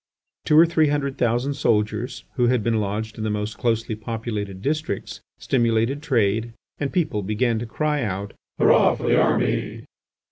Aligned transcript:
Two 0.45 0.57
or 0.57 0.65
three 0.65 0.87
hundred 0.87 1.19
thousand 1.19 1.53
soldiers, 1.53 2.23
who 2.33 2.47
bad 2.47 2.63
been 2.63 2.79
lodged 2.79 3.19
in 3.19 3.23
the 3.23 3.29
most 3.29 3.59
closely 3.59 3.93
populated 3.93 4.59
districts, 4.59 5.21
stimulated 5.37 6.01
trade, 6.01 6.53
and 6.79 6.91
people 6.91 7.21
began 7.21 7.59
to 7.59 7.67
cry 7.67 8.01
out: 8.01 8.33
"Hurrah 8.57 8.95
for 8.95 9.03
the 9.07 9.21
army!" 9.21 9.85